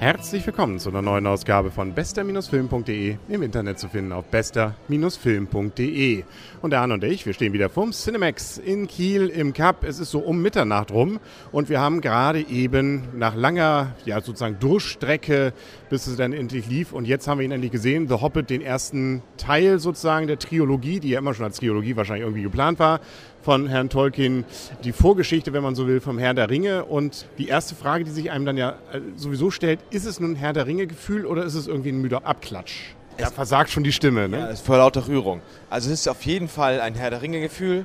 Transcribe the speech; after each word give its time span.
Herzlich 0.00 0.46
willkommen 0.46 0.78
zu 0.78 0.88
einer 0.88 1.02
neuen 1.02 1.26
Ausgabe 1.26 1.70
von 1.70 1.92
bester-film.de 1.92 3.16
im 3.28 3.42
Internet 3.42 3.78
zu 3.78 3.86
finden 3.90 4.12
auf 4.12 4.24
bester-film.de. 4.28 6.24
Und 6.62 6.70
der 6.70 6.80
Arne 6.80 6.94
und 6.94 7.04
ich, 7.04 7.26
wir 7.26 7.34
stehen 7.34 7.52
wieder 7.52 7.68
vom 7.68 7.92
Cinemax 7.92 8.56
in 8.56 8.86
Kiel 8.86 9.26
im 9.26 9.52
Cup. 9.52 9.84
Es 9.84 10.00
ist 10.00 10.10
so 10.10 10.20
um 10.20 10.40
Mitternacht 10.40 10.90
rum 10.90 11.20
und 11.52 11.68
wir 11.68 11.80
haben 11.80 12.00
gerade 12.00 12.40
eben 12.40 13.08
nach 13.18 13.34
langer, 13.34 13.94
ja 14.06 14.22
sozusagen 14.22 14.58
Durchstrecke, 14.58 15.52
bis 15.90 16.06
es 16.06 16.16
dann 16.16 16.32
endlich 16.32 16.66
lief 16.66 16.94
und 16.94 17.06
jetzt 17.06 17.28
haben 17.28 17.36
wir 17.36 17.44
ihn 17.44 17.52
endlich 17.52 17.72
gesehen, 17.72 18.08
The 18.08 18.22
Hobbit, 18.22 18.48
den 18.48 18.62
ersten 18.62 19.22
Teil 19.36 19.80
sozusagen 19.80 20.28
der 20.28 20.38
Trilogie, 20.38 21.00
die 21.00 21.10
ja 21.10 21.18
immer 21.18 21.34
schon 21.34 21.44
als 21.44 21.58
Trilogie 21.58 21.94
wahrscheinlich 21.96 22.24
irgendwie 22.24 22.44
geplant 22.44 22.78
war 22.78 23.00
von 23.42 23.68
Herrn 23.68 23.88
Tolkien, 23.88 24.44
die 24.84 24.92
Vorgeschichte, 24.92 25.52
wenn 25.52 25.62
man 25.62 25.74
so 25.74 25.86
will, 25.86 26.00
vom 26.00 26.18
Herr 26.18 26.34
der 26.34 26.50
Ringe. 26.50 26.84
Und 26.84 27.26
die 27.38 27.48
erste 27.48 27.74
Frage, 27.74 28.04
die 28.04 28.10
sich 28.10 28.30
einem 28.30 28.44
dann 28.44 28.56
ja 28.56 28.70
äh, 28.92 29.00
sowieso 29.16 29.50
stellt, 29.50 29.80
ist 29.90 30.04
es 30.04 30.20
nun 30.20 30.32
ein 30.32 30.36
Herr 30.36 30.52
der 30.52 30.66
Ringe-Gefühl 30.66 31.26
oder 31.26 31.44
ist 31.44 31.54
es 31.54 31.66
irgendwie 31.66 31.90
ein 31.90 32.00
müder 32.00 32.26
Abklatsch? 32.26 32.94
Da 33.16 33.30
versagt 33.30 33.70
schon 33.70 33.84
die 33.84 33.92
Stimme. 33.92 34.28
Ne? 34.28 34.38
Ja, 34.38 34.46
es 34.48 34.60
ist 34.60 34.66
vor 34.66 34.78
lauter 34.78 35.06
Rührung. 35.06 35.42
Also 35.68 35.90
es 35.90 36.00
ist 36.00 36.08
auf 36.08 36.22
jeden 36.22 36.48
Fall 36.48 36.80
ein 36.80 36.94
Herr 36.94 37.10
der 37.10 37.22
Ringe-Gefühl. 37.22 37.84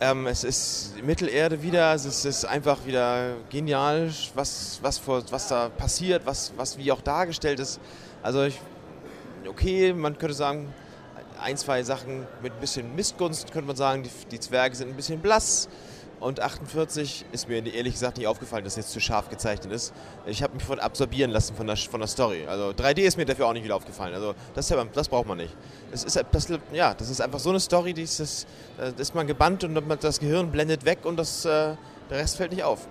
Ähm, 0.00 0.26
es 0.26 0.42
ist 0.42 0.94
Mittelerde 1.04 1.62
wieder, 1.62 1.94
es 1.94 2.04
ist, 2.04 2.24
es 2.24 2.38
ist, 2.38 2.44
einfach 2.44 2.86
wieder 2.86 3.34
genial, 3.50 4.10
was, 4.34 4.80
was, 4.82 4.98
vor, 4.98 5.22
was 5.30 5.46
da 5.46 5.68
passiert, 5.68 6.26
was, 6.26 6.52
was 6.56 6.76
wie 6.76 6.90
auch 6.90 7.00
dargestellt 7.00 7.60
ist. 7.60 7.80
Also 8.20 8.42
ich, 8.42 8.60
okay, 9.46 9.92
man 9.92 10.18
könnte 10.18 10.34
sagen, 10.34 10.74
ein, 11.42 11.56
zwei 11.56 11.82
Sachen 11.82 12.26
mit 12.42 12.52
ein 12.52 12.60
bisschen 12.60 12.94
Missgunst, 12.94 13.52
könnte 13.52 13.66
man 13.66 13.76
sagen. 13.76 14.02
Die, 14.02 14.10
die 14.30 14.40
Zwerge 14.40 14.74
sind 14.74 14.88
ein 14.88 14.96
bisschen 14.96 15.20
blass. 15.20 15.68
Und 16.22 16.38
48 16.38 17.26
ist 17.32 17.48
mir 17.48 17.66
ehrlich 17.66 17.94
gesagt 17.94 18.16
nicht 18.16 18.28
aufgefallen, 18.28 18.62
dass 18.62 18.74
es 18.74 18.84
jetzt 18.84 18.92
zu 18.92 19.00
scharf 19.00 19.28
gezeichnet 19.28 19.72
ist. 19.72 19.92
Ich 20.24 20.40
habe 20.44 20.54
mich 20.54 20.62
von 20.62 20.78
absorbieren 20.78 21.32
lassen 21.32 21.56
von 21.56 21.66
der, 21.66 21.76
von 21.76 21.98
der 21.98 22.06
Story. 22.06 22.46
Also 22.46 22.68
3D 22.68 23.00
ist 23.00 23.16
mir 23.16 23.24
dafür 23.24 23.48
auch 23.48 23.52
nicht 23.52 23.64
wieder 23.64 23.74
aufgefallen. 23.74 24.14
Also 24.14 24.36
das, 24.54 24.72
das 24.92 25.08
braucht 25.08 25.26
man 25.26 25.38
nicht. 25.38 25.52
Das 25.90 26.04
ist, 26.04 26.24
das, 26.30 26.46
ja, 26.72 26.94
das 26.94 27.10
ist 27.10 27.20
einfach 27.20 27.40
so 27.40 27.50
eine 27.50 27.58
Story, 27.58 27.92
die 27.92 28.02
ist, 28.02 28.20
das, 28.20 28.46
da 28.78 28.90
ist 28.96 29.16
man 29.16 29.26
gebannt 29.26 29.64
und 29.64 29.76
das 30.00 30.20
Gehirn 30.20 30.52
blendet 30.52 30.84
weg 30.84 31.00
und 31.02 31.16
das, 31.16 31.44
äh, 31.44 31.74
der 32.08 32.18
Rest 32.18 32.36
fällt 32.36 32.52
nicht 32.52 32.62
auf. 32.62 32.86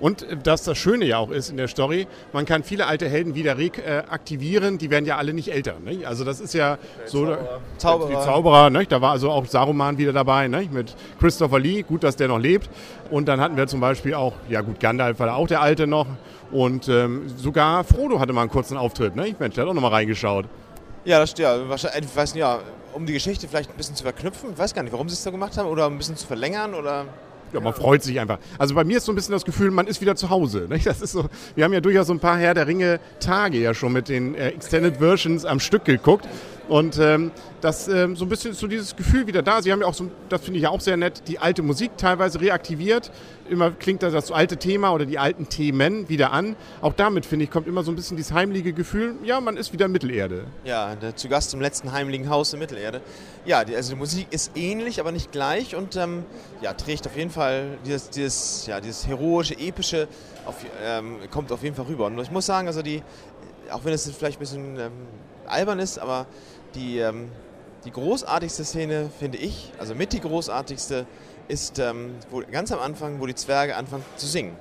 Und 0.00 0.26
dass 0.42 0.64
das 0.64 0.76
Schöne 0.76 1.04
ja 1.04 1.18
auch 1.18 1.30
ist 1.30 1.50
in 1.50 1.56
der 1.56 1.68
Story, 1.68 2.06
man 2.32 2.44
kann 2.44 2.62
viele 2.62 2.86
alte 2.86 3.08
Helden 3.08 3.34
wieder 3.34 3.56
reaktivieren, 3.58 4.78
die 4.78 4.90
werden 4.90 5.06
ja 5.06 5.16
alle 5.16 5.32
nicht 5.32 5.52
älter. 5.52 5.76
Ne? 5.84 6.06
Also 6.06 6.24
das 6.24 6.40
ist 6.40 6.54
ja 6.54 6.78
so 7.06 7.26
Zauberer. 7.26 7.60
Zauberer. 7.78 8.08
die 8.08 8.14
Zauberer. 8.14 8.70
Ne? 8.70 8.86
Da 8.86 9.00
war 9.00 9.12
also 9.12 9.30
auch 9.30 9.46
Saruman 9.46 9.98
wieder 9.98 10.12
dabei 10.12 10.48
ne? 10.48 10.68
mit 10.70 10.94
Christopher 11.20 11.58
Lee, 11.58 11.82
gut, 11.82 12.02
dass 12.02 12.16
der 12.16 12.28
noch 12.28 12.38
lebt. 12.38 12.68
Und 13.10 13.26
dann 13.26 13.40
hatten 13.40 13.56
wir 13.56 13.66
zum 13.66 13.80
Beispiel 13.80 14.14
auch, 14.14 14.34
ja 14.48 14.60
gut, 14.60 14.80
Gandalf 14.80 15.18
war 15.20 15.36
auch 15.36 15.46
der 15.46 15.60
Alte 15.60 15.86
noch. 15.86 16.06
Und 16.50 16.88
ähm, 16.88 17.28
sogar 17.36 17.84
Frodo 17.84 18.20
hatte 18.20 18.32
mal 18.32 18.42
einen 18.42 18.50
kurzen 18.50 18.76
Auftritt. 18.76 19.16
Ne? 19.16 19.34
Mensch, 19.38 19.54
der 19.54 19.64
hat 19.64 19.70
auch 19.70 19.74
noch 19.74 19.82
mal 19.82 19.88
reingeschaut. 19.88 20.46
Ja, 21.04 21.18
das 21.18 21.30
stimmt. 21.30 21.48
Ja, 21.48 21.68
wahrscheinlich, 21.68 22.04
ich 22.10 22.16
weiß 22.16 22.34
nicht, 22.34 22.40
ja, 22.40 22.60
um 22.94 23.06
die 23.06 23.12
Geschichte 23.12 23.48
vielleicht 23.48 23.70
ein 23.70 23.76
bisschen 23.76 23.96
zu 23.96 24.04
verknüpfen. 24.04 24.52
Ich 24.52 24.58
weiß 24.58 24.74
gar 24.74 24.82
nicht, 24.82 24.92
warum 24.92 25.08
sie 25.08 25.14
es 25.14 25.22
so 25.22 25.30
gemacht 25.30 25.56
haben 25.58 25.68
oder 25.68 25.86
ein 25.86 25.98
bisschen 25.98 26.16
zu 26.16 26.26
verlängern 26.26 26.74
oder 26.74 27.06
ja, 27.54 27.60
man 27.60 27.72
freut 27.72 28.02
sich 28.02 28.20
einfach. 28.20 28.38
Also 28.58 28.74
bei 28.74 28.84
mir 28.84 28.98
ist 28.98 29.04
so 29.04 29.12
ein 29.12 29.14
bisschen 29.14 29.32
das 29.32 29.44
Gefühl, 29.44 29.70
man 29.70 29.86
ist 29.86 30.00
wieder 30.00 30.16
zu 30.16 30.30
Hause. 30.30 30.66
Nicht? 30.68 30.86
Das 30.86 31.00
ist 31.00 31.12
so, 31.12 31.26
wir 31.54 31.64
haben 31.64 31.72
ja 31.72 31.80
durchaus 31.80 32.08
so 32.08 32.12
ein 32.12 32.20
paar 32.20 32.36
Herr 32.36 32.54
der 32.54 32.66
Ringe 32.66 33.00
Tage 33.20 33.58
ja 33.58 33.74
schon 33.74 33.92
mit 33.92 34.08
den 34.08 34.34
äh, 34.34 34.48
Extended 34.48 34.98
Versions 34.98 35.44
am 35.44 35.60
Stück 35.60 35.84
geguckt. 35.84 36.28
Und 36.68 36.98
ähm, 36.98 37.30
das 37.60 37.88
ähm, 37.88 38.16
so 38.16 38.24
ein 38.24 38.28
bisschen 38.28 38.54
so 38.54 38.66
dieses 38.66 38.96
Gefühl 38.96 39.26
wieder 39.26 39.42
da. 39.42 39.60
Sie 39.60 39.70
haben 39.70 39.80
ja 39.80 39.86
auch 39.86 39.94
so, 39.94 40.10
das 40.28 40.42
finde 40.42 40.58
ich 40.58 40.64
ja 40.64 40.70
auch 40.70 40.80
sehr 40.80 40.96
nett, 40.96 41.22
die 41.28 41.38
alte 41.38 41.62
Musik 41.62 41.92
teilweise 41.98 42.40
reaktiviert. 42.40 43.10
Immer 43.48 43.70
klingt 43.70 44.02
da 44.02 44.10
das 44.10 44.32
alte 44.32 44.56
Thema 44.56 44.92
oder 44.92 45.04
die 45.04 45.18
alten 45.18 45.48
Themen 45.48 46.08
wieder 46.08 46.32
an. 46.32 46.56
Auch 46.80 46.94
damit, 46.94 47.26
finde 47.26 47.44
ich, 47.44 47.50
kommt 47.50 47.66
immer 47.66 47.82
so 47.82 47.92
ein 47.92 47.96
bisschen 47.96 48.16
dieses 48.16 48.32
heimliche 48.32 48.72
Gefühl, 48.72 49.16
ja, 49.24 49.40
man 49.40 49.58
ist 49.58 49.72
wieder 49.74 49.88
Mittelerde. 49.88 50.44
Ja, 50.64 50.96
zu 51.14 51.28
Gast 51.28 51.52
im 51.52 51.60
letzten 51.60 51.92
heimlichen 51.92 52.30
Haus 52.30 52.52
in 52.54 52.58
Mittelerde. 52.58 53.02
Ja, 53.44 53.64
die, 53.64 53.76
also 53.76 53.92
die 53.92 53.98
Musik 53.98 54.28
ist 54.30 54.52
ähnlich, 54.56 55.00
aber 55.00 55.12
nicht 55.12 55.30
gleich 55.30 55.76
und 55.76 55.96
ähm, 55.96 56.24
ja, 56.62 56.72
trägt 56.72 57.06
auf 57.06 57.16
jeden 57.16 57.30
Fall 57.30 57.78
dieses, 57.84 58.08
dieses, 58.08 58.66
ja, 58.66 58.80
dieses 58.80 59.06
heroische, 59.06 59.54
epische, 59.58 60.08
auf, 60.46 60.56
ähm, 60.82 61.18
kommt 61.30 61.52
auf 61.52 61.62
jeden 61.62 61.76
Fall 61.76 61.86
rüber. 61.86 62.06
Und 62.06 62.18
ich 62.18 62.30
muss 62.30 62.46
sagen, 62.46 62.68
also 62.68 62.80
die, 62.80 63.02
auch 63.70 63.84
wenn 63.84 63.92
es 63.92 64.10
vielleicht 64.10 64.38
ein 64.38 64.40
bisschen 64.40 64.78
ähm, 64.78 64.92
albern 65.46 65.78
ist, 65.78 65.98
aber 65.98 66.26
die, 66.74 66.98
ähm, 66.98 67.30
die 67.84 67.90
großartigste 67.90 68.64
Szene, 68.64 69.10
finde 69.18 69.38
ich, 69.38 69.72
also 69.78 69.94
mit 69.94 70.12
die 70.12 70.20
großartigste, 70.20 71.06
ist 71.48 71.78
ähm, 71.78 72.14
wo, 72.30 72.42
ganz 72.50 72.72
am 72.72 72.80
Anfang, 72.80 73.20
wo 73.20 73.26
die 73.26 73.34
Zwerge 73.34 73.76
anfangen 73.76 74.04
zu 74.16 74.26
singen. 74.26 74.56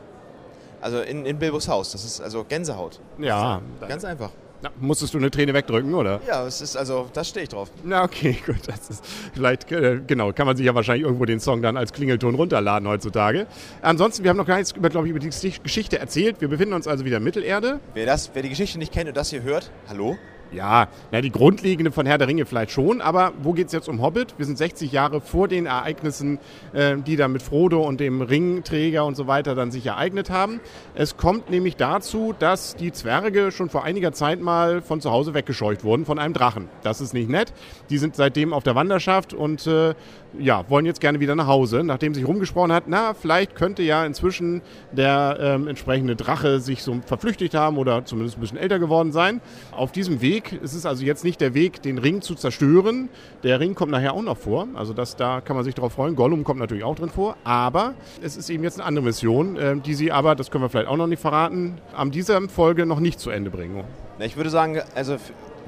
Also 0.81 0.99
in, 0.99 1.25
in 1.25 1.39
Bilbos 1.39 1.67
Haus. 1.69 1.93
Das 1.93 2.03
ist 2.03 2.19
also 2.19 2.43
Gänsehaut. 2.43 2.99
Ja. 3.17 3.61
Ganz 3.87 4.03
einfach. 4.03 4.31
Na, 4.61 4.69
musstest 4.79 5.13
du 5.13 5.17
eine 5.17 5.29
Träne 5.29 5.53
wegdrücken, 5.53 5.93
oder? 5.93 6.21
Ja, 6.25 6.47
es 6.47 6.61
ist 6.61 6.77
also, 6.77 7.09
da 7.11 7.23
stehe 7.25 7.43
ich 7.43 7.49
drauf. 7.49 7.69
Na, 7.83 8.03
okay, 8.03 8.37
gut. 8.45 8.65
Das 8.65 8.89
ist 8.89 9.05
vielleicht, 9.33 9.69
äh, 9.71 9.99
genau, 10.07 10.31
kann 10.31 10.45
man 10.47 10.55
sich 10.55 10.65
ja 10.65 10.73
wahrscheinlich 10.73 11.03
irgendwo 11.03 11.25
den 11.25 11.41
Song 11.41 11.61
dann 11.61 11.75
als 11.75 11.91
Klingelton 11.91 12.35
runterladen 12.35 12.87
heutzutage. 12.87 13.45
Ansonsten, 13.81 14.23
wir 14.23 14.29
haben 14.29 14.37
noch 14.37 14.45
gar 14.45 14.55
nichts 14.55 14.71
über, 14.71 14.89
glaube 14.89 15.07
ich, 15.07 15.11
über 15.11 15.19
die 15.19 15.29
Geschichte 15.29 15.99
erzählt. 15.99 16.39
Wir 16.39 16.47
befinden 16.47 16.73
uns 16.73 16.87
also 16.87 17.03
wieder 17.03 17.17
in 17.17 17.23
Mittelerde. 17.23 17.81
Wer, 17.93 18.05
das, 18.05 18.31
wer 18.33 18.41
die 18.41 18.49
Geschichte 18.49 18.77
nicht 18.77 18.93
kennt 18.93 19.09
und 19.09 19.17
das 19.17 19.29
hier 19.29 19.43
hört, 19.43 19.69
hallo? 19.89 20.17
Ja, 20.53 20.87
na, 21.11 21.21
die 21.21 21.31
grundlegende 21.31 21.91
von 21.91 22.05
Herr 22.05 22.19
der 22.19 22.27
Ringe 22.27 22.45
vielleicht 22.45 22.71
schon, 22.71 23.01
aber 23.01 23.33
wo 23.41 23.53
geht 23.53 23.67
es 23.67 23.73
jetzt 23.73 23.89
um 23.89 24.01
Hobbit? 24.01 24.35
Wir 24.37 24.45
sind 24.45 24.57
60 24.57 24.91
Jahre 24.91 25.19
vor 25.19 25.47
den 25.47 25.65
Ereignissen, 25.65 26.37
äh, 26.73 26.95
die 26.97 27.15
da 27.15 27.27
mit 27.27 27.41
Frodo 27.41 27.81
und 27.81 27.99
dem 27.99 28.21
Ringträger 28.21 29.03
und 29.03 29.15
so 29.15 29.25
weiter 29.25 29.55
dann 29.55 29.71
sich 29.71 29.87
ereignet 29.87 30.29
haben. 30.29 30.59
Es 30.93 31.17
kommt 31.17 31.49
nämlich 31.49 31.75
dazu, 31.75 32.35
dass 32.37 32.75
die 32.75 32.91
Zwerge 32.91 33.51
schon 33.51 33.69
vor 33.69 33.83
einiger 33.83 34.11
Zeit 34.11 34.41
mal 34.41 34.81
von 34.81 35.01
zu 35.01 35.11
Hause 35.11 35.33
weggescheucht 35.33 35.83
wurden 35.83 36.05
von 36.05 36.19
einem 36.19 36.35
Drachen. 36.35 36.69
Das 36.83 37.01
ist 37.01 37.13
nicht 37.13 37.29
nett. 37.29 37.51
Die 37.89 37.97
sind 37.97 38.15
seitdem 38.15 38.53
auf 38.53 38.63
der 38.63 38.75
Wanderschaft 38.75 39.33
und 39.33 39.65
äh, 39.65 39.95
ja, 40.39 40.69
wollen 40.69 40.85
jetzt 40.85 41.01
gerne 41.01 41.19
wieder 41.19 41.35
nach 41.35 41.47
Hause, 41.47 41.83
nachdem 41.83 42.13
sich 42.13 42.27
rumgesprochen 42.27 42.71
hat, 42.71 42.85
na, 42.87 43.13
vielleicht 43.13 43.55
könnte 43.55 43.83
ja 43.83 44.05
inzwischen 44.05 44.61
der 44.91 45.37
ähm, 45.39 45.67
entsprechende 45.67 46.15
Drache 46.15 46.59
sich 46.59 46.83
so 46.83 46.99
verflüchtigt 47.05 47.55
haben 47.55 47.77
oder 47.77 48.05
zumindest 48.05 48.37
ein 48.37 48.41
bisschen 48.41 48.57
älter 48.57 48.79
geworden 48.79 49.11
sein. 49.11 49.41
Auf 49.71 49.91
diesem 49.91 50.21
Weg, 50.21 50.59
es 50.63 50.73
ist 50.73 50.85
also 50.85 51.03
jetzt 51.03 51.23
nicht 51.23 51.41
der 51.41 51.53
Weg, 51.53 51.81
den 51.81 51.97
Ring 51.97 52.21
zu 52.21 52.35
zerstören. 52.35 53.09
Der 53.43 53.59
Ring 53.59 53.75
kommt 53.75 53.91
nachher 53.91 54.13
auch 54.13 54.21
noch 54.21 54.37
vor, 54.37 54.67
also 54.73 54.93
das, 54.93 55.15
da 55.15 55.41
kann 55.41 55.55
man 55.55 55.65
sich 55.65 55.75
darauf 55.75 55.93
freuen. 55.93 56.15
Gollum 56.15 56.43
kommt 56.43 56.59
natürlich 56.59 56.83
auch 56.83 56.95
drin 56.95 57.09
vor, 57.09 57.35
aber 57.43 57.93
es 58.21 58.37
ist 58.37 58.49
eben 58.49 58.63
jetzt 58.63 58.79
eine 58.79 58.85
andere 58.85 59.05
Mission, 59.05 59.55
äh, 59.57 59.75
die 59.77 59.93
sie 59.93 60.11
aber, 60.11 60.35
das 60.35 60.51
können 60.51 60.63
wir 60.63 60.69
vielleicht 60.69 60.87
auch 60.87 60.97
noch 60.97 61.07
nicht 61.07 61.21
verraten, 61.21 61.77
an 61.95 62.11
dieser 62.11 62.41
Folge 62.49 62.85
noch 62.85 62.99
nicht 62.99 63.19
zu 63.19 63.29
Ende 63.29 63.49
bringen. 63.49 63.83
Ich 64.19 64.37
würde 64.37 64.49
sagen, 64.49 64.79
also 64.95 65.17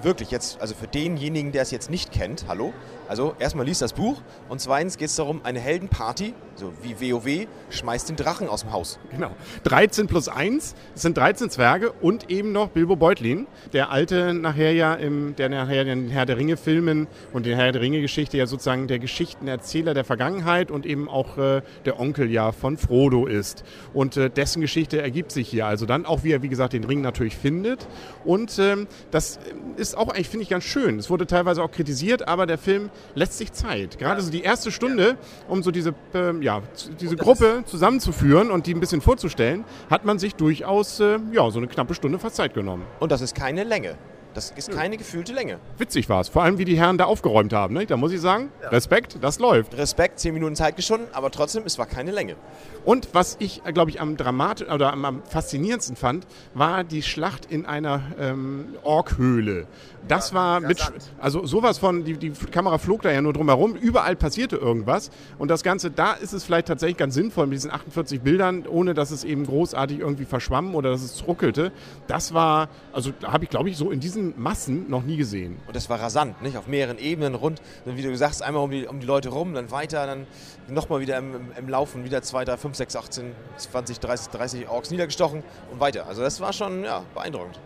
wirklich 0.02 0.32
jetzt, 0.32 0.62
also 0.62 0.76
für 0.76 0.88
denjenigen, 0.88 1.52
der 1.52 1.62
es 1.62 1.72
jetzt 1.72 1.90
nicht 1.90 2.12
kennt, 2.12 2.46
hallo, 2.48 2.74
also 3.08 3.36
erstmal 3.40 3.66
liest 3.66 3.82
das 3.82 3.94
Buch 3.94 4.22
und 4.50 4.60
zweitens 4.60 4.98
geht 4.98 5.10
es 5.10 5.16
darum, 5.16 5.42
eine 5.44 5.60
Heldenparty, 5.60 6.34
so 6.56 6.74
wie 6.82 7.12
WoW, 7.14 7.48
schmeißt 7.70 8.10
den 8.10 8.16
Drachen 8.16 8.48
aus 8.48 8.62
dem 8.62 8.72
Haus. 8.72 9.00
Genau. 9.12 9.32
13 9.64 10.08
plus 10.08 10.28
1, 10.28 10.76
es 10.96 11.02
sind 11.02 11.18
13 11.18 11.50
Zwerge 11.50 11.92
und 11.92 12.32
eben 12.32 12.52
noch 12.52 12.70
Bilbo 12.70 12.96
Beutlin, 12.96 13.46
der 13.74 13.92
alte 13.92 14.34
nachher 14.34 14.74
ja, 14.74 14.96
im, 14.96 15.36
der 15.36 15.50
nachher 15.50 15.84
den 15.84 16.10
Herr 16.10 16.26
der 16.26 16.38
Ringe 16.38 16.58
Filmen 16.58 17.08
und 17.34 17.46
den 17.46 17.56
Herr 17.56 17.72
der 17.72 17.82
Ringe 17.82 18.02
Geschichte 18.02 18.38
ja 18.38 18.48
sozusagen 18.48 18.88
der 18.88 19.00
Geschichtenerzähler 19.00 19.94
der 19.94 20.06
Vergangenheit 20.06 20.72
und 20.72 20.86
eben 20.86 21.10
auch 21.10 21.38
äh, 21.38 21.62
der 21.86 22.00
Onkel 22.00 22.32
ja 22.32 22.52
von 22.52 22.78
Frodo 22.78 23.28
ist. 23.28 23.64
Und 23.94 24.18
äh, 24.18 24.30
dessen 24.30 24.62
Geschichte 24.62 25.02
ergibt 25.02 25.32
sich 25.32 25.50
hier 25.50 25.68
also 25.68 25.86
dann, 25.86 26.06
auch 26.06 26.24
wie 26.24 26.32
er 26.32 26.42
wie 26.42 26.50
gesagt 26.50 26.74
den 26.74 26.86
Ring 26.86 27.02
natürlich 27.02 27.38
findet. 27.38 27.88
Und 28.24 28.58
ähm, 28.60 28.88
das 29.12 29.40
ist 29.78 29.85
auch 29.94 30.08
eigentlich, 30.10 30.30
finde 30.30 30.44
ich, 30.44 30.50
ganz 30.50 30.64
schön. 30.64 30.98
Es 30.98 31.10
wurde 31.10 31.28
teilweise 31.28 31.62
auch 31.62 31.70
kritisiert, 31.70 32.28
aber 32.28 32.48
der 32.48 32.58
Film 32.58 32.90
lässt 33.14 33.38
sich 33.38 33.54
Zeit. 33.54 34.00
Gerade 34.00 34.22
so 34.22 34.32
die 34.32 34.42
erste 34.42 34.72
Stunde, 34.72 35.18
um 35.48 35.62
so 35.62 35.70
diese, 35.70 35.94
äh, 36.14 36.34
ja, 36.42 36.64
diese 37.00 37.16
Gruppe 37.16 37.64
zusammenzuführen 37.66 38.50
und 38.50 38.66
die 38.66 38.74
ein 38.74 38.80
bisschen 38.80 39.02
vorzustellen, 39.02 39.66
hat 39.90 40.06
man 40.06 40.18
sich 40.18 40.36
durchaus 40.36 41.00
äh, 41.00 41.20
ja, 41.32 41.52
so 41.52 41.60
eine 41.60 41.68
knappe 41.68 41.94
Stunde 41.94 42.18
fast 42.18 42.38
Zeit 42.38 42.54
genommen. 42.54 42.86
Und 43.00 43.12
das 43.12 43.22
ist 43.22 43.36
keine 43.36 43.64
Länge. 43.64 43.96
Das 44.36 44.52
ist 44.52 44.70
keine 44.70 44.98
gefühlte 44.98 45.32
Länge. 45.32 45.60
Witzig 45.78 46.10
war 46.10 46.20
es. 46.20 46.28
Vor 46.28 46.44
allem, 46.44 46.58
wie 46.58 46.66
die 46.66 46.78
Herren 46.78 46.98
da 46.98 47.06
aufgeräumt 47.06 47.54
haben. 47.54 47.74
Ne? 47.74 47.86
Da 47.86 47.96
muss 47.96 48.12
ich 48.12 48.20
sagen, 48.20 48.52
ja. 48.62 48.68
Respekt, 48.68 49.18
das 49.22 49.40
läuft. 49.40 49.78
Respekt, 49.78 50.20
zehn 50.20 50.34
Minuten 50.34 50.58
Zeit 50.58 50.76
geschunden, 50.76 51.08
aber 51.14 51.32
trotzdem, 51.32 51.64
es 51.66 51.80
war 51.80 51.86
keine 51.86 52.12
Länge. 52.12 52.36
Und 52.84 53.08
was 53.14 53.38
ich, 53.40 53.64
glaube 53.64 53.92
ich, 53.92 54.02
am 54.02 54.18
dramatisch 54.18 54.70
oder 54.70 54.92
am, 54.92 55.06
am, 55.06 55.24
faszinierendsten 55.24 55.96
fand, 55.96 56.28
war 56.54 56.84
die 56.84 57.02
Schlacht 57.02 57.46
in 57.50 57.66
einer 57.66 58.02
ähm, 58.20 58.76
Orkhöhle. 58.84 59.68
Das 60.08 60.32
ja, 60.32 60.36
war 60.36 60.60
mit, 60.60 60.80
also 61.20 61.46
sowas 61.46 61.78
von, 61.78 62.04
die, 62.04 62.18
die 62.18 62.30
Kamera 62.30 62.78
flog 62.78 63.02
da 63.02 63.12
ja 63.12 63.22
nur 63.22 63.34
drumherum, 63.34 63.76
überall 63.76 64.16
passierte 64.16 64.58
irgendwas. 64.58 65.10
Und 65.40 65.50
das 65.50 65.64
Ganze, 65.64 65.90
da 65.90 66.12
ist 66.12 66.34
es 66.34 66.44
vielleicht 66.44 66.68
tatsächlich 66.68 66.98
ganz 66.98 67.16
sinnvoll 67.16 67.48
mit 67.48 67.56
diesen 67.56 67.72
48 67.72 68.22
Bildern, 68.22 68.68
ohne 68.68 68.94
dass 68.94 69.12
es 69.12 69.24
eben 69.24 69.46
großartig 69.46 70.00
irgendwie 70.00 70.26
verschwamm 70.26 70.76
oder 70.76 70.92
dass 70.92 71.02
es 71.02 71.26
ruckelte. 71.26 71.72
Das 72.08 72.34
war, 72.34 72.70
also 72.94 73.12
da 73.20 73.32
habe 73.32 73.46
ich, 73.46 73.50
glaube 73.50 73.70
ich, 73.70 73.78
so 73.78 73.90
in 73.90 74.00
diesen 74.00 74.25
solchen 74.26 74.42
Massen 74.42 74.90
noch 74.90 75.04
nie 75.04 75.18
gesehen. 75.18 75.58
Und 75.68 75.76
das 75.76 75.90
war 75.90 76.00
rasant, 76.00 76.42
nicht? 76.42 76.58
Auf 76.58 76.68
mehreren 76.68 76.98
Ebenen 76.98 77.36
rund. 77.36 77.62
Wie 77.86 78.02
du 78.02 78.16
sagst, 78.16 78.42
einmal 78.42 78.64
um 78.64 78.72
die, 78.72 78.88
um 78.88 79.00
die 79.00 79.06
Leute 79.06 79.30
rum, 79.30 79.54
dann 79.54 79.72
weiter, 79.72 80.06
dann 80.06 80.28
nochmal 80.68 81.00
wieder 81.00 81.18
im, 81.18 81.36
im, 81.36 81.52
im 81.58 81.70
Laufen, 81.70 82.04
wieder 82.04 82.22
2, 82.22 82.46
3, 82.46 82.58
5, 82.58 82.76
6, 82.76 82.96
18, 82.96 83.32
20, 83.58 84.00
30, 84.00 84.28
30 84.30 84.70
Orks 84.70 84.92
niedergestochen 84.92 85.44
und 85.72 85.80
weiter. 85.80 86.08
Also 86.08 86.22
das 86.22 86.40
war 86.40 86.54
schon 86.54 86.84
ja, 86.84 87.04
beeindruckend. 87.14 87.60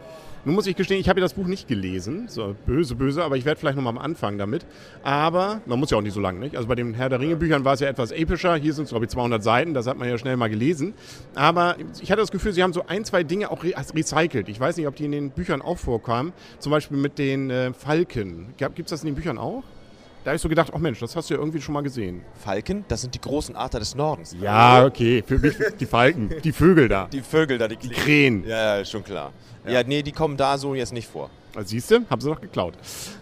Nun 0.45 0.55
muss 0.55 0.67
ich 0.67 0.75
gestehen, 0.75 0.99
ich 0.99 1.09
habe 1.09 1.19
ja 1.19 1.25
das 1.25 1.33
Buch 1.33 1.47
nicht 1.47 1.67
gelesen. 1.67 2.27
So 2.27 2.55
böse, 2.65 2.95
böse, 2.95 3.23
aber 3.23 3.37
ich 3.37 3.45
werde 3.45 3.59
vielleicht 3.59 3.75
nochmal 3.75 3.93
am 3.93 3.99
Anfang 3.99 4.37
damit. 4.37 4.65
Aber 5.03 5.61
man 5.65 5.79
muss 5.79 5.91
ja 5.91 5.97
auch 5.97 6.01
nicht 6.01 6.13
so 6.13 6.21
lang, 6.21 6.39
nicht? 6.39 6.55
Also 6.55 6.67
bei 6.67 6.75
den 6.75 6.93
Herr 6.93 7.09
der 7.09 7.19
Ringe 7.19 7.35
Büchern 7.35 7.65
war 7.65 7.73
es 7.73 7.79
ja 7.79 7.87
etwas 7.87 8.11
epischer. 8.11 8.55
Hier 8.55 8.73
sind 8.73 8.85
es, 8.85 8.89
glaube 8.91 9.05
ich, 9.05 9.11
200 9.11 9.43
Seiten. 9.43 9.73
Das 9.73 9.87
hat 9.87 9.97
man 9.97 10.07
ja 10.07 10.17
schnell 10.17 10.37
mal 10.37 10.49
gelesen. 10.49 10.93
Aber 11.35 11.75
ich 12.01 12.11
hatte 12.11 12.21
das 12.21 12.31
Gefühl, 12.31 12.53
sie 12.53 12.63
haben 12.63 12.73
so 12.73 12.85
ein, 12.87 13.05
zwei 13.05 13.23
Dinge 13.23 13.51
auch 13.51 13.63
re 13.63 13.73
recycelt. 13.95 14.49
Ich 14.49 14.59
weiß 14.59 14.77
nicht, 14.77 14.87
ob 14.87 14.95
die 14.95 15.05
in 15.05 15.11
den 15.11 15.31
Büchern 15.31 15.61
auch 15.61 15.77
vorkamen. 15.77 16.33
Zum 16.59 16.71
Beispiel 16.71 16.97
mit 16.97 17.17
den 17.17 17.49
äh, 17.49 17.73
Falken. 17.73 18.53
Gibt 18.57 18.79
es 18.79 18.87
das 18.87 19.03
in 19.03 19.07
den 19.07 19.15
Büchern 19.15 19.37
auch? 19.37 19.63
Da 20.23 20.31
habe 20.31 20.35
ich 20.35 20.41
so 20.41 20.49
gedacht, 20.49 20.71
oh 20.73 20.77
Mensch, 20.77 20.99
das 20.99 21.15
hast 21.15 21.29
du 21.29 21.33
ja 21.33 21.39
irgendwie 21.39 21.61
schon 21.61 21.73
mal 21.73 21.81
gesehen. 21.81 22.21
Falken, 22.43 22.83
das 22.89 23.01
sind 23.01 23.15
die 23.15 23.21
großen 23.21 23.55
Adler 23.55 23.79
des 23.79 23.95
Nordens. 23.95 24.35
Ja, 24.41 24.85
okay, 24.85 25.23
für 25.25 25.39
mich 25.39 25.55
die 25.79 25.85
Falken, 25.85 26.29
die 26.43 26.51
Vögel 26.51 26.89
da. 26.89 27.07
Die 27.11 27.21
Vögel 27.21 27.57
da, 27.57 27.69
die, 27.69 27.77
die 27.77 27.89
Krähen. 27.89 28.45
Ja, 28.45 28.83
schon 28.83 29.03
klar. 29.03 29.31
Ja. 29.65 29.71
ja, 29.71 29.83
nee, 29.83 30.03
die 30.03 30.11
kommen 30.11 30.35
da 30.35 30.57
so 30.57 30.75
jetzt 30.75 30.91
nicht 30.91 31.07
vor. 31.07 31.29
Also 31.55 31.69
siehst 31.69 31.89
du, 31.91 32.05
haben 32.09 32.21
sie 32.21 32.29
doch 32.29 32.41
geklaut. 32.41 32.75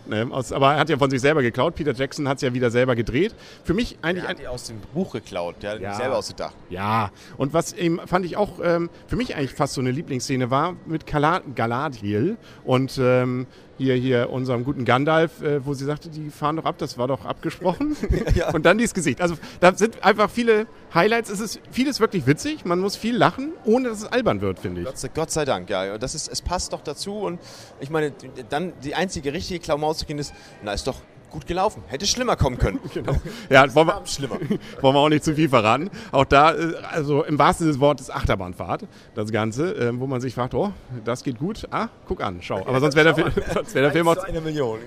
Ne, 0.05 0.27
aus, 0.29 0.51
aber 0.51 0.73
er 0.73 0.79
hat 0.79 0.89
ja 0.89 0.97
von 0.97 1.09
sich 1.09 1.21
selber 1.21 1.41
geklaut. 1.41 1.75
Peter 1.75 1.93
Jackson 1.93 2.27
hat 2.27 2.37
es 2.37 2.41
ja 2.41 2.53
wieder 2.53 2.71
selber 2.71 2.95
gedreht. 2.95 3.33
Für 3.63 3.73
mich 3.73 3.97
eigentlich. 4.01 4.23
Der 4.23 4.29
hat 4.31 4.39
die 4.39 4.47
aus 4.47 4.65
dem 4.65 4.79
Buch 4.93 5.13
geklaut, 5.13 5.55
der 5.61 5.71
hat 5.71 5.81
ja. 5.81 5.93
selber 5.93 6.17
ausgedacht. 6.17 6.55
Ja, 6.69 7.11
und 7.37 7.53
was 7.53 7.73
eben 7.73 7.99
fand 8.05 8.25
ich 8.25 8.37
auch 8.37 8.59
ähm, 8.63 8.89
für 9.07 9.15
mich 9.15 9.35
eigentlich 9.35 9.53
fast 9.53 9.73
so 9.73 9.81
eine 9.81 9.91
Lieblingsszene 9.91 10.49
war 10.49 10.75
mit 10.85 11.05
Galadriel 11.05 12.37
und 12.63 12.97
ähm, 13.01 13.47
hier, 13.77 13.95
hier 13.95 14.29
unserem 14.31 14.63
guten 14.63 14.85
Gandalf, 14.85 15.41
äh, 15.41 15.65
wo 15.65 15.73
sie 15.73 15.85
sagte, 15.85 16.09
die 16.09 16.29
fahren 16.29 16.55
doch 16.55 16.65
ab, 16.65 16.77
das 16.77 16.97
war 16.97 17.07
doch 17.07 17.25
abgesprochen. 17.25 17.95
ja. 18.35 18.53
Und 18.53 18.65
dann 18.65 18.77
dieses 18.77 18.93
Gesicht. 18.93 19.21
Also 19.21 19.37
da 19.59 19.73
sind 19.75 20.03
einfach 20.03 20.29
viele 20.29 20.67
Highlights. 20.93 21.29
Es 21.29 21.39
ist 21.39 21.59
vieles 21.71 21.99
wirklich 21.99 22.25
witzig, 22.25 22.65
man 22.65 22.79
muss 22.79 22.95
viel 22.95 23.15
lachen, 23.15 23.51
ohne 23.65 23.89
dass 23.89 23.99
es 23.99 24.11
albern 24.11 24.41
wird, 24.41 24.59
finde 24.59 24.81
ich. 24.81 24.87
Gott, 24.87 25.13
Gott 25.13 25.31
sei 25.31 25.45
Dank, 25.45 25.69
ja. 25.69 25.97
Das 25.97 26.15
ist, 26.15 26.27
es 26.27 26.41
passt 26.41 26.73
doch 26.73 26.81
dazu 26.81 27.19
und 27.19 27.39
ich 27.79 27.89
meine, 27.89 28.11
dann 28.49 28.73
die 28.83 28.95
einzige 28.95 29.33
richtige 29.33 29.59
Klaumaus 29.59 29.99
zu 29.99 30.05
gehen 30.05 30.19
ist, 30.19 30.33
na 30.63 30.73
ist 30.73 30.87
doch 30.87 31.01
gut 31.29 31.45
gelaufen. 31.45 31.83
Hätte 31.87 32.05
schlimmer 32.05 32.35
kommen 32.35 32.57
können. 32.57 32.79
genau. 32.93 33.15
Ja, 33.49 33.73
wollen 33.75 33.87
wir, 33.87 34.01
schlimmer. 34.05 34.39
wollen 34.81 34.95
wir 34.95 34.99
auch 34.99 35.09
nicht 35.09 35.23
zu 35.23 35.35
viel 35.35 35.49
verraten. 35.49 35.89
Auch 36.11 36.25
da, 36.25 36.53
äh, 36.55 36.75
also 36.91 37.23
im 37.23 37.37
wahrsten 37.37 37.65
Sinne 37.65 37.73
des 37.73 37.81
Wortes 37.81 38.09
Achterbahnfahrt, 38.09 38.85
das 39.15 39.31
Ganze, 39.31 39.75
äh, 39.75 39.99
wo 39.99 40.07
man 40.07 40.21
sich 40.21 40.33
fragt, 40.33 40.53
oh, 40.53 40.71
das 41.05 41.23
geht 41.23 41.39
gut. 41.39 41.67
Ah, 41.71 41.89
guck 42.07 42.23
an, 42.23 42.39
schau. 42.41 42.65
Aber 42.65 42.79
sonst 42.79 42.95
wäre 42.95 43.13
der, 43.13 43.25
wär 43.73 43.81
der, 43.81 43.91
Film 43.91 44.07
auch, 44.07 44.17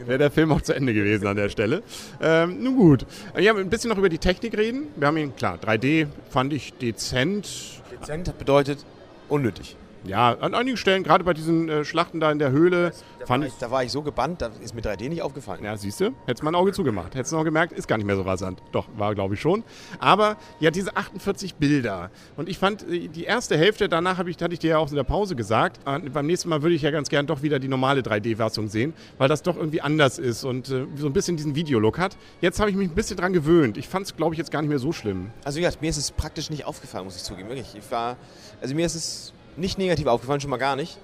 wär 0.06 0.18
der 0.18 0.30
Film 0.30 0.52
auch 0.52 0.62
zu 0.62 0.74
Ende 0.74 0.94
gewesen 0.94 1.26
an 1.26 1.36
der 1.36 1.48
Stelle. 1.48 1.82
Ähm, 2.20 2.62
nun 2.62 2.76
gut. 2.76 3.06
Wir 3.34 3.50
haben 3.50 3.58
ein 3.58 3.70
bisschen 3.70 3.90
noch 3.90 3.98
über 3.98 4.08
die 4.08 4.18
Technik 4.18 4.56
reden. 4.56 4.88
Wir 4.96 5.08
haben 5.08 5.16
ihn, 5.16 5.36
klar, 5.36 5.58
3D 5.58 6.06
fand 6.30 6.52
ich 6.52 6.72
dezent. 6.74 7.48
Dezent 7.92 8.38
bedeutet 8.38 8.84
unnötig. 9.28 9.76
Ja, 10.04 10.32
an 10.40 10.54
einigen 10.54 10.76
Stellen, 10.76 11.02
gerade 11.02 11.24
bei 11.24 11.34
diesen 11.34 11.68
äh, 11.68 11.84
Schlachten 11.84 12.20
da 12.20 12.32
in 12.32 12.38
der 12.38 12.50
Höhle, 12.50 12.92
da 13.18 13.26
fand 13.26 13.44
ich, 13.44 13.52
Da 13.60 13.70
war 13.70 13.84
ich 13.84 13.92
so 13.92 14.02
gebannt, 14.02 14.40
da 14.40 14.50
ist 14.62 14.74
mir 14.74 14.80
3D 14.80 15.08
nicht 15.08 15.22
aufgefallen. 15.22 15.62
Ja, 15.62 15.76
siehst 15.76 16.00
du, 16.00 16.12
hättest 16.26 16.42
mal 16.42 16.52
ein 16.52 16.54
Auge 16.54 16.72
zugemacht. 16.72 17.14
Hättest 17.14 17.32
du 17.32 17.36
noch 17.36 17.44
gemerkt, 17.44 17.72
ist 17.72 17.86
gar 17.86 17.96
nicht 17.98 18.06
mehr 18.06 18.16
so 18.16 18.22
rasant. 18.22 18.62
Doch, 18.72 18.88
war 18.96 19.14
glaube 19.14 19.34
ich 19.34 19.40
schon. 19.40 19.62
Aber 19.98 20.36
ja, 20.58 20.70
diese 20.70 20.96
48 20.96 21.56
Bilder. 21.56 22.10
Und 22.36 22.48
ich 22.48 22.58
fand 22.58 22.88
äh, 22.88 23.08
die 23.08 23.24
erste 23.24 23.58
Hälfte, 23.58 23.88
danach 23.88 24.18
ich, 24.24 24.42
hatte 24.42 24.54
ich 24.54 24.58
dir 24.58 24.70
ja 24.70 24.78
auch 24.78 24.88
in 24.88 24.96
der 24.96 25.04
Pause 25.04 25.36
gesagt, 25.36 25.80
äh, 25.86 25.98
beim 26.08 26.26
nächsten 26.26 26.48
Mal 26.48 26.62
würde 26.62 26.74
ich 26.74 26.82
ja 26.82 26.90
ganz 26.90 27.08
gern 27.08 27.26
doch 27.26 27.42
wieder 27.42 27.58
die 27.58 27.68
normale 27.68 28.00
3D-Fassung 28.00 28.68
sehen, 28.68 28.94
weil 29.18 29.28
das 29.28 29.42
doch 29.42 29.56
irgendwie 29.56 29.82
anders 29.82 30.18
ist 30.18 30.44
und 30.44 30.70
äh, 30.70 30.86
so 30.96 31.06
ein 31.06 31.12
bisschen 31.12 31.36
diesen 31.36 31.54
Videolook 31.54 31.98
hat. 31.98 32.16
Jetzt 32.40 32.58
habe 32.58 32.70
ich 32.70 32.76
mich 32.76 32.88
ein 32.88 32.94
bisschen 32.94 33.16
dran 33.16 33.32
gewöhnt. 33.32 33.76
Ich 33.76 33.88
fand 33.88 34.06
es, 34.06 34.16
glaube 34.16 34.34
ich, 34.34 34.38
jetzt 34.38 34.50
gar 34.50 34.62
nicht 34.62 34.70
mehr 34.70 34.78
so 34.78 34.92
schlimm. 34.92 35.30
Also 35.44 35.60
ja, 35.60 35.70
mir 35.80 35.90
ist 35.90 35.98
es 35.98 36.10
praktisch 36.10 36.48
nicht 36.48 36.64
aufgefallen, 36.64 37.04
muss 37.04 37.16
ich 37.16 37.22
zugeben. 37.22 37.48
Wirklich. 37.48 37.74
Ich 37.74 37.90
war, 37.90 38.16
also 38.60 38.74
mir 38.74 38.86
ist 38.86 38.94
es 38.94 39.32
nicht 39.56 39.78
negativ 39.78 40.06
aufgefallen, 40.06 40.40
schon 40.40 40.50
mal 40.50 40.56
gar 40.56 40.76
nicht. 40.76 40.98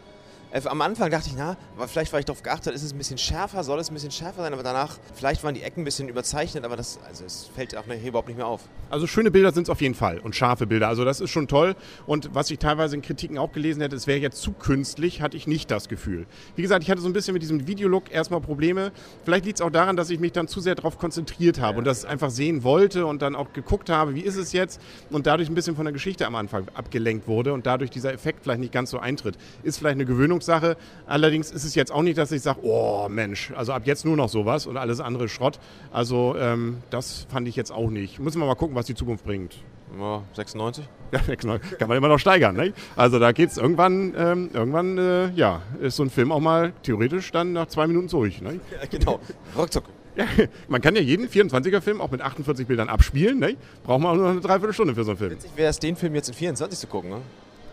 Äh, 0.53 0.63
am 0.67 0.81
Anfang 0.81 1.11
dachte 1.11 1.29
ich, 1.29 1.37
na, 1.37 1.57
vielleicht 1.87 2.13
war 2.13 2.21
ich 2.21 2.25
darauf 2.25 2.43
geachtet, 2.43 2.75
ist 2.75 2.83
es 2.83 2.93
ein 2.93 2.99
bisschen 2.99 3.19
schärfer, 3.19 3.65
soll 3.65 3.81
es 3.81 3.91
ein 3.91 3.95
bisschen 3.95 4.11
schärfer 4.11 4.43
sein, 4.43 4.53
aber 4.53 4.63
danach, 4.63 4.99
vielleicht 5.15 5.43
waren 5.43 5.55
die 5.55 5.63
Ecken 5.63 5.83
ein 5.83 5.85
bisschen 5.85 6.09
überzeichnet, 6.09 6.65
aber 6.65 6.77
das, 6.77 6.99
also 7.07 7.25
es 7.25 7.51
fällt 7.55 7.77
auch 7.77 7.87
nachher 7.87 8.07
überhaupt 8.07 8.29
nicht 8.29 8.37
mehr 8.37 8.47
auf. 8.47 8.63
Also 8.91 9.07
schöne 9.07 9.31
Bilder 9.31 9.53
sind 9.53 9.65
es 9.65 9.71
auf 9.71 9.81
jeden 9.81 9.95
Fall 9.95 10.19
und 10.19 10.37
scharfe 10.37 10.67
Bilder, 10.67 10.89
also 10.89 11.05
das 11.05 11.21
ist 11.21 11.31
schon 11.31 11.49
toll 11.49 11.75
und 12.07 12.35
was 12.35 12.51
ich 12.51 12.59
teilweise 12.59 12.95
in 12.95 13.03
Kritiken 13.03 13.39
auch 13.39 13.53
gelesen 13.53 13.81
hätte, 13.81 13.97
es 13.97 14.07
wäre 14.07 14.19
jetzt 14.19 14.41
zu 14.41 14.53
künstlich, 14.53 15.21
hatte 15.21 15.37
ich 15.37 15.47
nicht 15.47 15.71
das 15.71 15.89
Gefühl. 15.89 16.27
Wie 16.55 16.63
gesagt, 16.63 16.85
ich 16.85 16.91
hatte 16.91 17.01
so 17.01 17.09
ein 17.09 17.13
bisschen 17.13 17.33
mit 17.33 17.43
diesem 17.43 17.67
Videolook 17.67 18.13
erstmal 18.13 18.41
Probleme, 18.41 18.93
vielleicht 19.25 19.45
liegt 19.45 19.59
es 19.59 19.67
auch 19.67 19.71
daran, 19.71 19.97
dass 19.97 20.11
ich 20.11 20.21
mich 20.21 20.33
dann 20.33 20.47
zu 20.47 20.61
sehr 20.61 20.77
darauf 20.77 20.99
konzentriert 20.99 21.61
habe 21.61 21.75
ja. 21.75 21.79
und 21.79 21.85
das 21.85 22.05
einfach 22.05 22.31
sehen 22.31 22.63
wollte 22.63 23.07
und 23.07 23.21
dann 23.21 23.35
auch 23.35 23.53
geguckt 23.53 23.91
habe, 23.91 24.15
wie 24.15 24.21
ist 24.21 24.37
es 24.37 24.53
jetzt 24.53 24.81
und 25.11 25.27
dadurch 25.27 25.49
ein 25.49 25.55
bisschen 25.55 25.75
von 25.75 25.85
der 25.85 25.93
Geschichte 25.93 26.27
am 26.27 26.37
Anfang 26.37 26.67
abgelenkt 26.75 27.27
wurde 27.27 27.53
und 27.53 27.67
dadurch 27.67 27.91
dieser 27.91 28.13
Effekt 28.13 28.45
vielleicht 28.45 28.61
nicht 28.61 28.73
ganz 28.73 28.91
so 28.91 28.99
eintritt. 28.99 29.37
Ist 29.63 29.79
vielleicht 29.79 29.97
eine 29.97 30.05
Gewöhnungssache, 30.37 30.77
Allerdings 31.07 31.51
ist 31.51 31.65
es 31.65 31.75
jetzt 31.75 31.93
auch 31.93 32.03
nicht, 32.03 32.19
dass 32.19 32.33
ich 32.33 32.43
sage, 32.43 32.61
oh 32.63 33.09
Mensch, 33.09 33.53
also 33.57 33.73
ab 33.73 33.83
jetzt 33.85 34.05
nur 34.05 34.17
noch 34.17 34.29
sowas 34.29 34.67
und 34.67 34.77
alles 34.77 35.01
andere 35.01 35.29
Schrott. 35.29 35.59
Also 35.93 36.35
ähm, 36.39 36.79
das 36.91 37.27
fand 37.31 37.49
ich 37.49 37.57
jetzt 37.57 37.71
auch 37.71 37.91
nicht. 37.91 38.19
Müssen 38.19 38.41
wir 38.41 38.47
mal 38.47 38.55
gucken, 38.55 38.75
was 38.75 38.87
die 38.87 38.95
Zukunft 38.95 39.25
bringt. 39.25 39.57
Ja, 39.99 40.23
96? 40.35 40.85
Ja, 41.13 41.23
96. 41.23 41.79
Kann 41.79 41.87
man 41.89 41.97
immer 41.97 42.09
noch 42.09 42.19
steigern. 42.19 42.57
Ne? 42.57 42.73
Also 42.97 43.21
da 43.21 43.31
geht 43.31 43.51
es 43.51 43.59
irgendwann, 43.59 44.13
ähm, 44.19 44.51
irgendwann 44.53 44.99
äh, 44.99 45.31
ja, 45.31 45.63
ist 45.81 45.95
so 45.95 46.03
ein 46.03 46.11
Film 46.11 46.33
auch 46.33 46.41
mal 46.41 46.73
theoretisch 46.83 47.31
dann 47.31 47.53
nach 47.53 47.69
zwei 47.69 47.87
Minuten 47.87 48.09
durch. 48.09 48.43
Ne? 48.43 48.59
Ja, 48.73 48.89
genau. 48.91 49.21
Ruckzuck. 49.57 49.85
Ja, 50.17 50.25
man 50.69 50.81
kann 50.81 50.97
ja 50.97 51.03
jeden 51.03 51.29
24er-Film 51.29 52.01
auch 52.01 52.11
mit 52.11 52.23
48 52.23 52.67
Bildern 52.67 52.89
abspielen. 52.89 53.39
Ne? 53.39 53.55
Braucht 53.85 54.01
man 54.01 54.13
auch 54.13 54.17
nur 54.17 54.31
eine 54.31 54.41
Dreiviertelstunde 54.41 54.97
für 54.97 55.05
so 55.05 55.13
einen 55.13 55.19
Film. 55.19 55.31
Witzig 55.31 55.53
wäre 55.55 55.71
es, 55.71 55.79
den 55.79 55.95
Film 55.95 56.17
jetzt 56.17 56.29
in 56.29 56.35
24 56.35 56.77
zu 56.77 56.89
gucken. 56.89 57.11
Ne? 57.11 57.21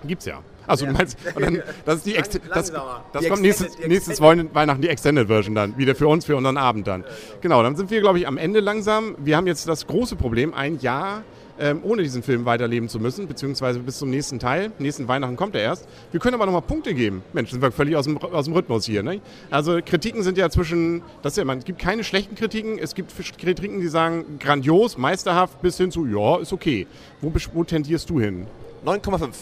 Gibt's 0.05 0.25
ja. 0.25 0.41
Also 0.65 0.85
ja. 0.85 0.91
du 0.91 0.97
meinst, 0.97 1.17
dann, 1.37 1.61
das 1.85 1.95
ist 1.97 2.05
die, 2.05 2.15
Ex 2.15 2.29
das, 2.53 2.71
das 3.11 3.27
kommt 3.27 3.41
nächstes, 3.41 3.77
nächstes 3.85 4.21
Weihnachten 4.21 4.81
die 4.81 4.89
Extended 4.89 5.27
Version 5.27 5.55
dann, 5.55 5.77
wieder 5.77 5.95
für 5.95 6.07
uns, 6.07 6.25
für 6.25 6.35
unseren 6.35 6.57
Abend 6.57 6.87
dann. 6.87 7.03
Genau, 7.41 7.61
dann 7.63 7.75
sind 7.75 7.91
wir, 7.91 8.01
glaube 8.01 8.19
ich, 8.19 8.27
am 8.27 8.37
Ende 8.37 8.59
langsam. 8.59 9.15
Wir 9.19 9.37
haben 9.37 9.47
jetzt 9.47 9.67
das 9.67 9.87
große 9.87 10.15
Problem, 10.15 10.53
ein 10.53 10.79
Jahr 10.79 11.23
ähm, 11.59 11.81
ohne 11.83 12.01
diesen 12.01 12.23
Film 12.23 12.45
weiterleben 12.45 12.89
zu 12.89 12.99
müssen, 12.99 13.27
beziehungsweise 13.27 13.79
bis 13.79 13.99
zum 13.99 14.09
nächsten 14.09 14.39
Teil. 14.39 14.71
Nächsten 14.79 15.07
Weihnachten 15.07 15.35
kommt 15.35 15.55
er 15.55 15.61
erst. 15.61 15.87
Wir 16.11 16.19
können 16.19 16.33
aber 16.35 16.45
nochmal 16.45 16.63
Punkte 16.63 16.93
geben. 16.93 17.23
Mensch, 17.33 17.51
sind 17.51 17.61
wir 17.61 17.71
völlig 17.71 17.95
aus 17.95 18.05
dem, 18.05 18.17
aus 18.17 18.45
dem 18.45 18.53
Rhythmus 18.53 18.85
hier. 18.85 19.03
Ne? 19.03 19.21
Also 19.51 19.79
Kritiken 19.85 20.23
sind 20.23 20.37
ja 20.37 20.49
zwischen, 20.49 21.01
das 21.21 21.33
ist 21.33 21.37
ja, 21.37 21.45
man, 21.45 21.59
es 21.59 21.65
gibt 21.65 21.79
keine 21.79 22.03
schlechten 22.03 22.35
Kritiken, 22.35 22.79
es 22.79 22.95
gibt 22.95 23.13
Kritiken, 23.37 23.79
die 23.79 23.87
sagen 23.87 24.39
grandios, 24.39 24.97
meisterhaft, 24.97 25.61
bis 25.61 25.77
hin 25.77 25.91
zu, 25.91 26.05
ja, 26.05 26.39
ist 26.39 26.53
okay. 26.53 26.87
Wo, 27.21 27.31
wo 27.53 27.63
tendierst 27.63 28.09
du 28.09 28.19
hin? 28.19 28.47
9,5 28.85 29.33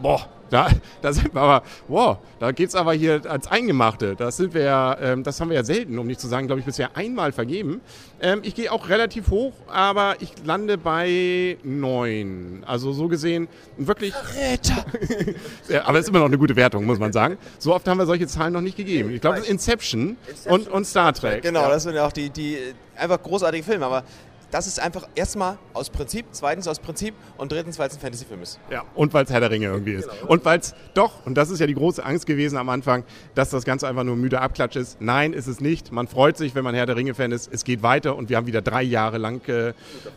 boah, 0.00 0.28
da, 0.50 0.68
da 1.02 1.12
sind 1.12 1.34
wir 1.34 1.40
aber, 1.40 1.66
wow, 1.88 2.18
da 2.38 2.52
geht 2.52 2.68
es 2.68 2.74
aber 2.74 2.92
hier 2.92 3.22
als 3.28 3.48
Eingemachte. 3.48 4.14
Das 4.16 4.36
sind 4.36 4.54
wir 4.54 4.62
ja, 4.62 4.96
ähm, 5.00 5.22
das 5.22 5.40
haben 5.40 5.50
wir 5.50 5.56
ja 5.56 5.64
selten, 5.64 5.98
um 5.98 6.06
nicht 6.06 6.20
zu 6.20 6.28
sagen, 6.28 6.46
glaube 6.46 6.60
ich, 6.60 6.66
bisher 6.66 6.96
einmal 6.96 7.32
vergeben. 7.32 7.80
Ähm, 8.20 8.40
ich 8.42 8.54
gehe 8.54 8.70
auch 8.70 8.88
relativ 8.88 9.30
hoch, 9.30 9.52
aber 9.66 10.16
ich 10.20 10.32
lande 10.44 10.78
bei 10.78 11.58
neun. 11.64 12.62
Also 12.66 12.92
so 12.92 13.08
gesehen 13.08 13.48
wirklich. 13.76 14.14
ja, 15.68 15.84
aber 15.84 15.98
es 15.98 16.04
ist 16.04 16.10
immer 16.10 16.20
noch 16.20 16.26
eine 16.26 16.38
gute 16.38 16.54
Wertung, 16.56 16.84
muss 16.84 16.98
man 16.98 17.12
sagen. 17.12 17.38
So 17.58 17.74
oft 17.74 17.86
haben 17.88 17.98
wir 17.98 18.06
solche 18.06 18.26
Zahlen 18.26 18.52
noch 18.52 18.60
nicht 18.60 18.76
gegeben. 18.76 19.10
Ich 19.10 19.20
glaube, 19.20 19.38
Inception, 19.38 20.16
Inception, 20.28 20.52
Und, 20.52 20.68
und 20.68 20.84
Star 20.86 21.12
Trek. 21.12 21.42
Genau, 21.42 21.62
ja. 21.62 21.70
das 21.70 21.82
sind 21.82 21.94
ja 21.94 22.06
auch 22.06 22.12
die, 22.12 22.30
die 22.30 22.58
einfach 22.96 23.22
großartige 23.22 23.64
Filme, 23.64 23.86
aber 23.86 24.04
das 24.50 24.66
ist 24.66 24.80
einfach 24.80 25.08
erstmal 25.14 25.58
aus 25.72 25.90
Prinzip, 25.90 26.26
zweitens 26.30 26.68
aus 26.68 26.78
Prinzip 26.78 27.14
und 27.36 27.52
drittens, 27.52 27.78
weil 27.78 27.88
es 27.88 27.94
ein 27.94 28.00
Fantasy-Film 28.00 28.42
ist. 28.42 28.60
Ja, 28.70 28.84
und 28.94 29.12
weil 29.12 29.24
es 29.24 29.30
Herr 29.30 29.40
der 29.40 29.50
Ringe 29.50 29.66
irgendwie 29.66 29.94
ist. 29.94 30.08
Genau. 30.08 30.32
Und 30.32 30.44
weil 30.44 30.60
es 30.60 30.74
doch, 30.94 31.26
und 31.26 31.34
das 31.34 31.50
ist 31.50 31.60
ja 31.60 31.66
die 31.66 31.74
große 31.74 32.04
Angst 32.04 32.26
gewesen 32.26 32.56
am 32.56 32.68
Anfang, 32.68 33.04
dass 33.34 33.50
das 33.50 33.64
Ganze 33.64 33.88
einfach 33.88 34.04
nur 34.04 34.16
müde 34.16 34.40
Abklatsch 34.40 34.76
ist. 34.76 35.00
Nein, 35.00 35.32
ist 35.32 35.46
es 35.46 35.60
nicht. 35.60 35.92
Man 35.92 36.06
freut 36.06 36.36
sich, 36.36 36.54
wenn 36.54 36.64
man 36.64 36.74
Herr 36.74 36.86
der 36.86 36.96
Ringe-Fan 36.96 37.32
ist. 37.32 37.52
Es 37.52 37.64
geht 37.64 37.82
weiter 37.82 38.16
und 38.16 38.28
wir 38.28 38.36
haben 38.36 38.46
wieder 38.46 38.62
drei 38.62 38.82
Jahre 38.82 39.18
lang 39.18 39.46
äh, 39.48 39.72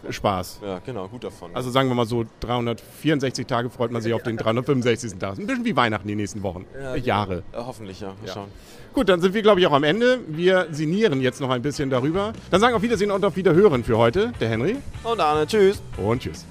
Spaß. 0.10 0.60
Ja, 0.64 0.80
genau, 0.86 1.08
gut 1.08 1.24
davon. 1.24 1.52
Also 1.54 1.72
sagen 1.72 1.90
wir 1.90 1.96
mal 1.96 2.06
so, 2.06 2.26
364 2.42 3.48
Tage 3.48 3.70
freut 3.70 3.92
man 3.92 4.02
sich 4.02 4.14
auf 4.14 4.24
den 4.24 4.38
365. 4.38 5.18
Tag. 5.20 5.38
Ein 5.38 5.48
bisschen 5.48 5.66
wie 5.66 5.76
Weihnachten 5.76 6.08
die 6.08 6.16
nächsten 6.16 6.44
Wochen. 6.44 6.66
Ja, 6.80 6.96
Jahre. 6.96 7.44
Ja, 7.54 7.66
hoffentlich, 7.66 8.00
ja. 8.00 8.10
Mal 8.10 8.16
ja. 8.26 8.34
schauen. 8.34 8.50
Gut, 8.94 9.08
dann 9.08 9.22
sind 9.22 9.34
wir, 9.34 9.42
glaube 9.44 9.60
ich, 9.60 9.68
auch 9.68 9.72
am 9.72 9.84
Ende. 9.84 10.20
Wir 10.28 10.68
sinnieren 10.72 11.22
jetzt 11.22 11.40
noch 11.40 11.52
ein 11.52 11.62
bisschen 11.62 11.90
darüber. 11.90 12.34
Dann 12.50 12.60
sagen 12.60 12.76
auf 12.76 12.82
Wiedersehen 12.82 13.12
und 13.12 13.24
auf 13.24 13.36
Wiederhören 13.36 13.84
für 13.84 13.98
heute, 13.98 14.29
der 14.40 14.50
Henry. 14.50 14.78
Und 15.04 15.20
Arne, 15.20 15.48
tschüss. 15.48 15.82
Und 15.98 16.22
tschüss. 16.22 16.46